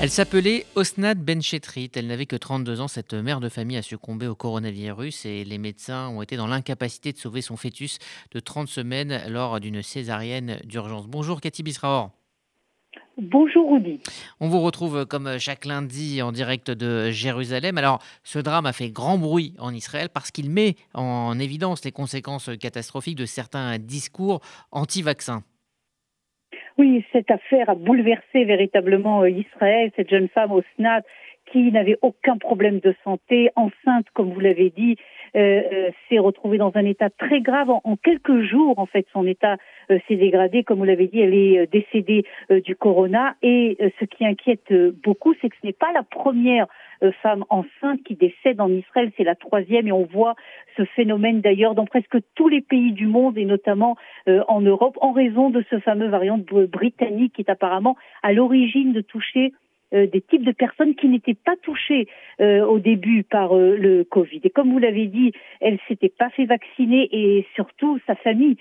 Elle 0.00 0.10
s'appelait 0.10 0.64
Osnat 0.76 1.14
Benchetrit. 1.14 1.90
Elle 1.96 2.06
n'avait 2.06 2.26
que 2.26 2.36
32 2.36 2.80
ans. 2.80 2.86
Cette 2.86 3.14
mère 3.14 3.40
de 3.40 3.48
famille 3.48 3.76
a 3.76 3.82
succombé 3.82 4.28
au 4.28 4.36
coronavirus 4.36 5.26
et 5.26 5.42
les 5.42 5.58
médecins 5.58 6.06
ont 6.10 6.22
été 6.22 6.36
dans 6.36 6.46
l'incapacité 6.46 7.12
de 7.12 7.18
sauver 7.18 7.42
son 7.42 7.56
fœtus 7.56 7.98
de 8.30 8.38
30 8.38 8.68
semaines 8.68 9.20
lors 9.26 9.58
d'une 9.58 9.82
césarienne 9.82 10.60
d'urgence. 10.62 11.08
Bonjour 11.08 11.40
Cathy 11.40 11.64
Bisraor. 11.64 12.12
Bonjour 13.20 13.72
Rudy. 13.72 13.98
On 14.38 14.48
vous 14.48 14.60
retrouve 14.60 15.04
comme 15.04 15.36
chaque 15.38 15.64
lundi 15.64 16.22
en 16.22 16.30
direct 16.30 16.70
de 16.70 17.10
Jérusalem. 17.10 17.76
Alors, 17.76 18.00
ce 18.22 18.38
drame 18.38 18.66
a 18.66 18.72
fait 18.72 18.90
grand 18.90 19.18
bruit 19.18 19.56
en 19.58 19.74
Israël 19.74 20.10
parce 20.14 20.30
qu'il 20.30 20.48
met 20.48 20.76
en 20.94 21.36
évidence 21.40 21.84
les 21.84 21.90
conséquences 21.90 22.50
catastrophiques 22.60 23.18
de 23.18 23.26
certains 23.26 23.78
discours 23.78 24.42
anti-vaccins. 24.70 25.42
Oui, 26.78 27.04
cette 27.10 27.30
affaire 27.32 27.68
a 27.68 27.74
bouleversé 27.74 28.44
véritablement 28.44 29.22
euh, 29.22 29.30
Israël, 29.30 29.90
cette 29.96 30.10
jeune 30.10 30.28
femme 30.28 30.52
au 30.52 30.62
SNAT 30.76 31.02
qui 31.50 31.72
n'avait 31.72 31.98
aucun 32.02 32.36
problème 32.36 32.78
de 32.78 32.94
santé, 33.02 33.50
enceinte, 33.56 34.06
comme 34.12 34.32
vous 34.32 34.38
l'avez 34.38 34.70
dit, 34.70 34.96
euh, 35.34 35.62
euh, 35.72 35.90
s'est 36.08 36.18
retrouvée 36.18 36.58
dans 36.58 36.70
un 36.74 36.84
état 36.84 37.08
très 37.10 37.40
grave. 37.40 37.70
En, 37.70 37.96
quelques 37.96 38.42
jours, 38.42 38.78
en 38.78 38.86
fait, 38.86 39.06
son 39.12 39.26
état 39.26 39.56
s'est 39.88 40.16
dégradé. 40.16 40.62
Comme 40.62 40.78
vous 40.78 40.84
l'avez 40.84 41.06
dit, 41.08 41.20
elle 41.20 41.34
est 41.34 41.66
décédée 41.72 42.26
du 42.50 42.76
corona. 42.76 43.34
Et 43.40 43.78
ce 43.98 44.04
qui 44.04 44.26
inquiète 44.26 44.70
beaucoup, 45.02 45.34
c'est 45.40 45.48
que 45.48 45.56
ce 45.62 45.66
n'est 45.66 45.72
pas 45.72 45.90
la 45.94 46.02
première 46.02 46.66
euh, 46.66 46.66
femmes 47.22 47.44
enceintes 47.48 48.02
qui 48.04 48.14
décèdent 48.14 48.60
en 48.60 48.70
Israël. 48.70 49.10
C'est 49.16 49.24
la 49.24 49.34
troisième 49.34 49.86
et 49.88 49.92
on 49.92 50.04
voit 50.04 50.34
ce 50.76 50.84
phénomène 50.84 51.40
d'ailleurs 51.40 51.74
dans 51.74 51.86
presque 51.86 52.18
tous 52.34 52.48
les 52.48 52.60
pays 52.60 52.92
du 52.92 53.06
monde 53.06 53.38
et 53.38 53.44
notamment 53.44 53.96
euh, 54.28 54.42
en 54.48 54.60
Europe 54.60 54.98
en 55.00 55.12
raison 55.12 55.50
de 55.50 55.64
ce 55.70 55.78
fameux 55.80 56.08
variant 56.08 56.38
britannique 56.38 57.34
qui 57.34 57.42
est 57.42 57.50
apparemment 57.50 57.96
à 58.22 58.32
l'origine 58.32 58.92
de 58.92 59.00
toucher 59.00 59.52
euh, 59.94 60.06
des 60.06 60.20
types 60.20 60.44
de 60.44 60.52
personnes 60.52 60.94
qui 60.94 61.08
n'étaient 61.08 61.34
pas 61.34 61.56
touchées 61.62 62.08
au 62.40 62.78
début 62.78 63.24
par 63.24 63.54
le 63.54 64.04
Covid. 64.04 64.40
Et 64.44 64.50
comme 64.50 64.70
vous 64.70 64.78
l'avez 64.78 65.06
dit, 65.06 65.32
elle 65.60 65.78
s'était 65.88 66.08
pas 66.08 66.30
fait 66.30 66.44
vacciner 66.44 67.08
et 67.10 67.46
surtout 67.56 67.98
sa 68.06 68.14
famille, 68.14 68.56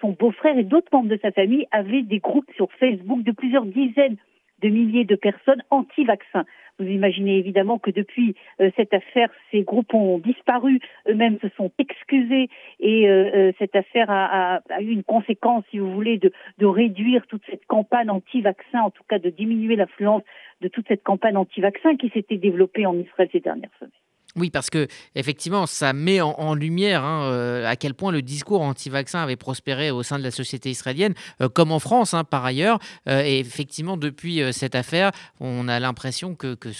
son 0.00 0.10
beau-frère 0.18 0.56
et 0.56 0.62
d'autres 0.62 0.88
membres 0.90 1.10
de 1.10 1.18
sa 1.20 1.30
famille 1.30 1.66
avaient 1.70 2.02
des 2.02 2.18
groupes 2.18 2.50
sur 2.56 2.72
Facebook 2.72 3.22
de 3.22 3.32
plusieurs 3.32 3.66
dizaines 3.66 4.16
de 4.64 4.70
milliers 4.70 5.04
de 5.04 5.14
personnes 5.14 5.62
anti-vaccins. 5.70 6.46
Vous 6.78 6.86
imaginez 6.86 7.36
évidemment 7.36 7.78
que 7.78 7.90
depuis 7.90 8.34
euh, 8.60 8.70
cette 8.76 8.94
affaire, 8.94 9.28
ces 9.50 9.62
groupes 9.62 9.92
ont 9.94 10.18
disparu, 10.18 10.80
eux-mêmes 11.06 11.38
se 11.40 11.48
sont 11.56 11.70
excusés 11.78 12.48
et 12.80 13.08
euh, 13.08 13.30
euh, 13.34 13.52
cette 13.58 13.76
affaire 13.76 14.10
a, 14.10 14.60
eu 14.80 14.90
une 14.90 15.04
conséquence, 15.04 15.64
si 15.70 15.78
vous 15.78 15.92
voulez, 15.92 16.18
de, 16.18 16.32
réduire 16.66 17.26
toute 17.26 17.42
cette 17.48 17.66
campagne 17.66 18.10
anti-vaccin, 18.10 18.80
en 18.80 18.90
tout 18.90 19.04
cas 19.08 19.18
de 19.18 19.30
diminuer 19.30 19.76
l'influence 19.76 20.22
de 20.62 20.68
toute 20.68 20.88
cette 20.88 21.04
campagne 21.04 21.36
anti-vaccin 21.36 21.96
qui 21.96 22.08
s'était 22.08 22.38
développée 22.38 22.86
en 22.86 22.98
Israël 22.98 23.28
ces 23.30 23.40
dernières 23.40 23.70
semaines. 23.78 23.92
Oui, 24.36 24.50
parce 24.50 24.68
que 24.68 24.88
effectivement, 25.14 25.66
ça 25.66 25.92
met 25.92 26.20
en, 26.20 26.54
lumière 26.54 27.04
hein, 27.04 27.30
euh, 27.30 27.66
à 27.66 27.76
quel 27.76 27.94
point 27.94 28.10
le 28.10 28.20
discours 28.20 28.62
anti-vaccin 28.62 29.20
avait 29.22 29.36
prospéré 29.36 29.92
au 29.92 30.02
sein 30.02 30.18
de 30.18 30.24
la 30.24 30.32
société 30.32 30.70
israélienne, 30.70 31.14
euh, 31.40 31.48
comme 31.48 31.70
en 31.70 31.78
France 31.78 32.14
hein, 32.14 32.24
par 32.24 32.44
ailleurs. 32.44 32.80
Euh, 33.08 33.22
et 33.24 33.38
effectivement, 33.38 33.96
depuis 33.96 34.40
cette 34.52 34.74
affaire, 34.74 35.12
on 35.40 35.68
a 35.68 35.78
l'impression 35.78 36.34
que, 36.34 36.56
que, 36.56 36.70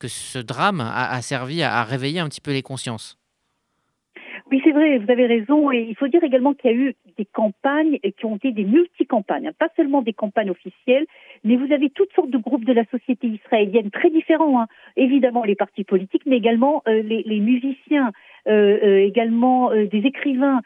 que, 0.00 0.08
ce 0.08 0.38
drame 0.38 0.80
a, 0.80 1.22
servi 1.22 1.62
à 1.62 1.84
réveiller 1.84 2.18
un 2.18 2.28
petit 2.28 2.40
peu 2.40 2.52
les 2.52 2.62
consciences. 2.62 3.18
Oui, 4.50 4.60
c'est 4.64 4.72
vrai, 4.72 4.98
vous 4.98 5.10
avez 5.10 5.26
raison. 5.26 5.70
Et 5.70 5.86
il 5.88 5.96
faut 5.96 6.08
dire 6.08 6.24
également 6.24 6.54
qu'il 6.54 6.70
y 6.70 6.74
a 6.74 6.76
eu 6.76 6.94
des 7.16 7.24
campagnes 7.24 7.98
qui 8.16 8.24
ont 8.24 8.36
été 8.36 8.52
des 8.52 8.64
multi-campagnes, 8.64 9.48
hein, 9.48 9.52
pas 9.58 9.68
seulement 9.76 10.02
des 10.02 10.12
campagnes 10.12 10.50
officielles, 10.50 11.06
mais 11.44 11.56
vous 11.56 11.72
avez 11.72 11.90
toutes 11.90 12.12
sortes 12.14 12.30
de 12.30 12.38
groupes 12.38 12.64
de 12.64 12.72
la 12.72 12.84
société 12.86 13.26
israélienne 13.28 13.90
très 13.90 14.10
différents. 14.10 14.60
Hein. 14.60 14.66
Évidemment, 14.96 15.44
les 15.44 15.54
partis 15.54 15.84
politiques, 15.84 16.26
mais 16.26 16.36
également 16.36 16.82
euh, 16.88 17.02
les, 17.02 17.40
musiciens, 17.40 18.12
euh, 18.48 18.78
euh, 18.82 19.06
également 19.06 19.70
des 19.70 20.02
écrivains, 20.04 20.60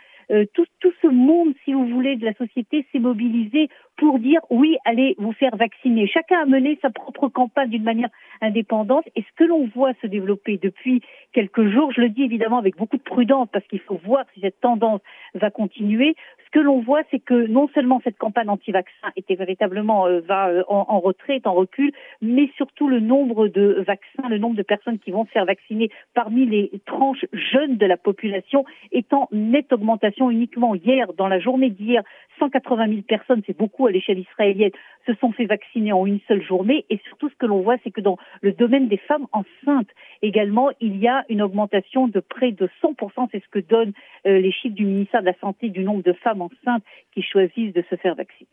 tout, 0.55 0.67
tout, 0.79 0.93
ce 1.03 1.09
monde, 1.09 1.55
si 1.65 1.73
vous 1.73 1.89
voulez, 1.89 2.15
de 2.15 2.25
la 2.25 2.35
société 2.35 2.87
s'est 2.93 3.01
mobilisé 3.01 3.69
pour 4.01 4.19
dire 4.19 4.41
oui, 4.49 4.79
allez 4.87 5.15
vous 5.19 5.33
faire 5.33 5.55
vacciner. 5.57 6.07
Chacun 6.07 6.41
a 6.41 6.47
mené 6.47 6.79
sa 6.81 6.89
propre 6.89 7.29
campagne 7.29 7.69
d'une 7.69 7.83
manière 7.83 8.09
indépendante. 8.41 9.05
Et 9.15 9.21
ce 9.21 9.37
que 9.37 9.45
l'on 9.45 9.67
voit 9.67 9.93
se 10.01 10.07
développer 10.07 10.57
depuis 10.57 11.03
quelques 11.35 11.69
jours, 11.69 11.93
je 11.93 12.01
le 12.01 12.09
dis 12.09 12.23
évidemment 12.23 12.57
avec 12.57 12.79
beaucoup 12.79 12.97
de 12.97 13.03
prudence 13.03 13.49
parce 13.53 13.67
qu'il 13.67 13.81
faut 13.81 14.01
voir 14.03 14.25
si 14.33 14.41
cette 14.41 14.59
tendance 14.61 15.03
va 15.35 15.51
continuer. 15.51 16.17
Ce 16.47 16.51
que 16.59 16.61
l'on 16.65 16.81
voit, 16.81 17.03
c'est 17.11 17.21
que 17.21 17.47
non 17.47 17.69
seulement 17.75 18.01
cette 18.03 18.17
campagne 18.17 18.49
anti-vaccin 18.49 19.13
était 19.17 19.35
véritablement 19.35 20.07
euh, 20.07 20.21
va 20.21 20.49
euh, 20.49 20.63
en, 20.67 20.87
en, 20.89 20.99
retrait, 20.99 21.43
en 21.45 21.53
recul, 21.53 21.93
mais 22.23 22.51
surtout 22.57 22.89
le 22.89 23.01
nombre 23.01 23.49
de 23.49 23.85
vaccins, 23.87 24.29
le 24.29 24.39
nombre 24.39 24.57
de 24.57 24.63
personnes 24.63 24.99
qui 24.99 25.11
vont 25.11 25.27
se 25.27 25.31
faire 25.31 25.45
vacciner 25.45 25.91
parmi 26.15 26.47
les 26.47 26.73
tranches 26.87 27.27
jeunes 27.33 27.77
de 27.77 27.87
la 27.87 27.99
population 27.99 28.65
est 28.91 29.13
en 29.13 29.29
nette 29.31 29.73
augmentation 29.73 30.31
uniquement 30.31 30.75
hier, 30.75 31.13
dans 31.13 31.29
la 31.29 31.39
journée 31.39 31.71
d'hier, 31.71 32.03
180 32.39 32.89
000 32.89 33.03
personnes, 33.03 33.43
c'est 33.47 33.57
beaucoup 33.57 33.87
à 33.91 33.93
l'échelle 33.93 34.19
israélienne, 34.19 34.73
se 35.07 35.15
sont 35.15 35.33
fait 35.33 35.47
vacciner 35.47 35.93
en 35.93 36.07
une 36.07 36.21
seule 36.29 36.43
journée. 36.43 36.85
Et 36.91 36.99
surtout, 37.09 37.29
ce 37.29 37.35
que 37.37 37.47
l'on 37.47 37.63
voit, 37.63 37.77
c'est 37.85 37.91
que 37.91 38.01
dans 38.01 38.19
le 38.41 38.53
domaine 38.53 38.89
des 38.89 38.97
femmes 38.97 39.27
enceintes, 39.33 39.91
également, 40.23 40.71
il 40.81 40.97
y 40.97 41.09
a 41.09 41.25
une 41.29 41.43
augmentation 41.43 42.09
de 42.09 42.21
près 42.21 42.53
de 42.53 42.69
100%. 42.83 43.29
C'est 43.33 43.43
ce 43.43 43.49
que 43.49 43.59
donnent 43.59 43.93
euh, 44.27 44.39
les 44.39 44.53
chiffres 44.53 44.75
du 44.75 44.85
ministère 44.85 45.21
de 45.21 45.27
la 45.27 45.39
Santé 45.41 45.69
du 45.69 45.85
nombre 45.85 46.03
de 46.03 46.13
femmes 46.13 46.43
enceintes 46.43 46.85
qui 47.13 47.23
choisissent 47.23 47.73
de 47.73 47.85
se 47.89 47.97
faire 47.97 48.15
vacciner. 48.15 48.49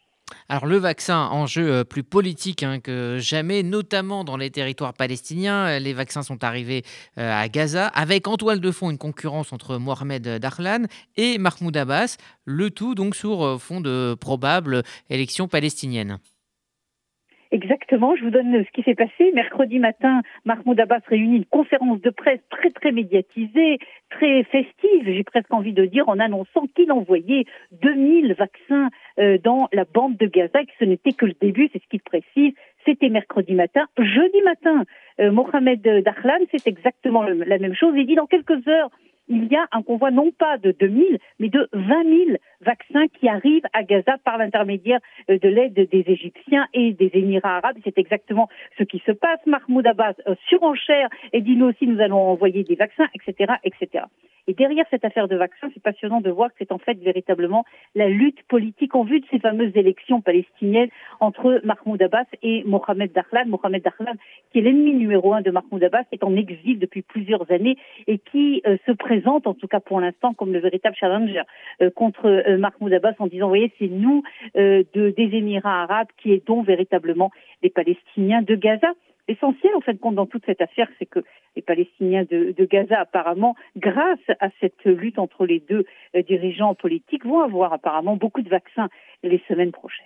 Alors 0.49 0.65
le 0.65 0.77
vaccin, 0.77 1.25
enjeu 1.25 1.69
euh, 1.69 1.83
plus 1.83 2.03
politique 2.03 2.63
hein, 2.63 2.79
que 2.79 3.17
jamais, 3.19 3.63
notamment 3.63 4.23
dans 4.23 4.37
les 4.37 4.49
territoires 4.49 4.93
palestiniens. 4.93 5.77
Les 5.77 5.91
vaccins 5.91 6.23
sont 6.23 6.41
arrivés 6.45 6.83
euh, 7.17 7.33
à 7.33 7.49
Gaza 7.49 7.87
avec 7.87 8.29
en 8.29 8.37
toile 8.37 8.61
de 8.61 8.71
fond 8.71 8.89
une 8.89 8.97
concurrence 8.97 9.51
entre 9.51 9.77
Mohamed 9.77 10.25
Darlan 10.39 10.85
et 11.17 11.37
Mahmoud 11.37 11.75
Abbas, 11.75 12.15
le 12.45 12.71
tout 12.71 12.95
donc 12.95 13.15
sur 13.15 13.43
euh, 13.43 13.57
fond 13.57 13.81
de 13.81 14.15
probables 14.17 14.83
élections 15.09 15.49
palestiniennes. 15.49 16.17
Exactement, 17.51 18.15
je 18.15 18.25
vous 18.25 18.29
donne 18.29 18.63
ce 18.63 18.71
qui 18.71 18.83
s'est 18.83 18.95
passé. 18.95 19.31
Mercredi 19.33 19.79
matin, 19.79 20.21
Mahmoud 20.45 20.79
Abbas 20.79 20.99
réunit 21.07 21.37
une 21.37 21.45
conférence 21.45 22.01
de 22.01 22.09
presse 22.09 22.41
très 22.49 22.71
très 22.71 22.91
médiatisée, 22.91 23.79
très 24.09 24.43
festive, 24.43 25.03
j'ai 25.05 25.23
presque 25.23 25.53
envie 25.53 25.73
de 25.73 25.85
dire, 25.85 26.09
en 26.09 26.19
annonçant 26.19 26.65
qu'il 26.75 26.91
envoyait 26.91 27.45
2000 27.71 28.33
vaccins 28.33 28.89
euh, 29.19 29.37
dans 29.37 29.69
la 29.71 29.85
bande 29.85 30.17
de 30.17 30.27
Gaza, 30.27 30.63
que 30.63 30.71
ce 30.79 30.85
n'était 30.85 31.13
que 31.13 31.25
le 31.25 31.35
début, 31.39 31.69
c'est 31.71 31.81
ce 31.81 31.87
qu'il 31.87 32.01
précise. 32.01 32.53
C'était 32.85 33.09
mercredi 33.09 33.53
matin. 33.53 33.85
Jeudi 33.97 34.41
matin, 34.43 34.83
euh, 35.19 35.31
Mohamed 35.31 35.81
Dahlan, 35.81 36.45
c'est 36.51 36.67
exactement 36.67 37.23
la 37.23 37.57
même 37.57 37.75
chose. 37.75 37.93
Il 37.95 38.05
dit 38.05 38.15
dans 38.15 38.27
quelques 38.27 38.67
heures, 38.67 38.89
il 39.27 39.45
y 39.51 39.55
a 39.55 39.67
un 39.71 39.81
convoi 39.81 40.11
non 40.11 40.31
pas 40.31 40.57
de 40.57 40.71
2000, 40.71 41.19
mais 41.39 41.49
de 41.49 41.67
20 41.73 42.03
000 42.03 42.37
vaccins 42.61 43.07
qui 43.07 43.27
arrivent 43.27 43.65
à 43.73 43.83
Gaza 43.83 44.17
par 44.23 44.37
l'intermédiaire 44.37 44.99
euh, 45.29 45.37
de 45.37 45.49
l'aide 45.49 45.73
des 45.73 46.03
Égyptiens 46.07 46.67
et 46.73 46.93
des 46.93 47.11
Émirats 47.13 47.57
arabes. 47.57 47.77
C'est 47.83 47.97
exactement 47.97 48.49
ce 48.77 48.83
qui 48.83 49.01
se 49.05 49.11
passe. 49.11 49.39
Mahmoud 49.45 49.85
Abbas 49.85 50.13
euh, 50.27 50.35
surenchère 50.47 51.09
et 51.33 51.41
dit 51.41 51.55
nous 51.55 51.67
aussi 51.67 51.87
nous 51.87 51.99
allons 51.99 52.19
envoyer 52.19 52.63
des 52.63 52.75
vaccins, 52.75 53.07
etc., 53.13 53.53
etc. 53.63 54.05
Et 54.47 54.53
derrière 54.53 54.85
cette 54.89 55.03
affaire 55.03 55.27
de 55.27 55.35
vaccins, 55.35 55.67
c'est 55.73 55.83
passionnant 55.83 56.21
de 56.21 56.29
voir 56.29 56.49
que 56.49 56.55
c'est 56.59 56.71
en 56.71 56.77
fait 56.77 56.97
véritablement 56.99 57.65
la 57.95 58.07
lutte 58.07 58.41
politique 58.43 58.95
en 58.95 59.03
vue 59.03 59.19
de 59.19 59.25
ces 59.29 59.39
fameuses 59.39 59.75
élections 59.75 60.21
palestiniennes 60.21 60.89
entre 61.19 61.59
Mahmoud 61.65 62.01
Abbas 62.01 62.25
et 62.41 62.63
Mohamed 62.65 63.11
Dahlan. 63.11 63.47
Mohamed 63.47 63.83
Dahlan, 63.83 64.13
qui 64.51 64.59
est 64.59 64.61
l'ennemi 64.61 64.93
numéro 64.93 65.33
un 65.33 65.41
de 65.41 65.51
Mahmoud 65.51 65.83
Abbas, 65.83 66.03
est 66.13 66.23
en 66.23 66.33
exil 66.35 66.79
depuis 66.79 67.01
plusieurs 67.01 67.51
années 67.51 67.77
et 68.07 68.19
qui 68.19 68.61
euh, 68.65 68.77
se 68.85 68.93
présente, 68.93 69.47
en 69.47 69.53
tout 69.53 69.67
cas 69.67 69.81
pour 69.81 69.99
l'instant, 69.99 70.33
comme 70.33 70.53
le 70.53 70.59
véritable 70.59 70.95
challenger 70.95 71.41
euh, 71.81 71.89
contre 71.89 72.27
euh, 72.27 72.57
Mahmoud 72.57 72.93
Abbas 72.93 73.15
en 73.19 73.27
disant, 73.27 73.49
voyez, 73.49 73.73
c'est 73.79 73.89
nous 73.89 74.23
de, 74.55 74.85
des 74.93 75.35
Émirats 75.35 75.83
arabes 75.83 76.07
qui 76.17 76.31
aidons 76.31 76.61
véritablement 76.61 77.31
les 77.63 77.69
Palestiniens 77.69 78.41
de 78.41 78.55
Gaza. 78.55 78.93
L'essentiel, 79.27 79.75
en 79.75 79.81
fait, 79.81 79.99
compte 79.99 80.15
dans 80.15 80.25
toute 80.25 80.45
cette 80.45 80.61
affaire, 80.61 80.87
c'est 80.99 81.05
que 81.05 81.19
les 81.55 81.61
Palestiniens 81.61 82.23
de, 82.23 82.53
Gaza, 82.65 82.99
apparemment, 82.99 83.55
grâce 83.75 84.19
à 84.39 84.49
cette 84.61 84.85
lutte 84.85 85.19
entre 85.19 85.45
les 85.45 85.59
deux 85.59 85.85
euh, 86.15 86.21
dirigeants 86.21 86.75
politiques, 86.75 87.25
vont 87.25 87.41
avoir 87.41 87.73
apparemment 87.73 88.15
beaucoup 88.15 88.41
de 88.41 88.49
vaccins 88.49 88.89
les 89.23 89.41
semaines 89.47 89.71
prochaines. 89.71 90.05